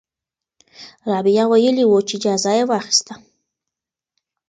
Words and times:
رابعه 1.09 1.43
ویلي 1.47 1.83
وو 1.87 1.99
چې 2.07 2.13
اجازه 2.17 2.51
یې 2.57 2.63
واخیسته. 2.69 3.13